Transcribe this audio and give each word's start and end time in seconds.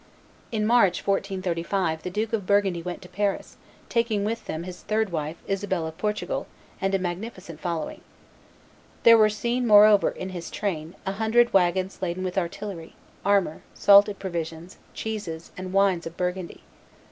In 0.51 0.65
March, 0.65 1.05
1435, 1.05 2.01
the 2.01 2.09
Duke 2.09 2.33
of 2.33 2.47
Burgundy 2.47 2.81
went 2.81 3.03
to 3.03 3.07
Paris, 3.07 3.57
taking 3.87 4.23
with 4.25 4.47
him 4.47 4.63
his 4.63 4.81
third 4.81 5.11
wife, 5.11 5.35
Isabel 5.45 5.85
of 5.85 5.95
Portugal, 5.99 6.47
and 6.81 6.95
a 6.95 6.97
magnificent 6.97 7.59
following. 7.59 8.01
There 9.03 9.15
were 9.15 9.29
seen, 9.29 9.67
moreover, 9.67 10.09
in 10.09 10.29
his 10.29 10.49
train, 10.49 10.95
a 11.05 11.11
hundred 11.11 11.53
wagons 11.53 12.01
laden 12.01 12.23
with 12.23 12.35
artillery, 12.39 12.95
armor, 13.23 13.61
salted 13.75 14.17
provisions, 14.17 14.77
cheeses, 14.95 15.51
and 15.55 15.71
wines 15.71 16.07
of 16.07 16.17
Burgundy. 16.17 16.63